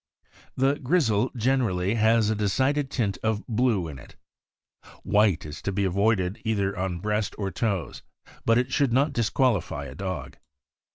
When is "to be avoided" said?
5.61-6.41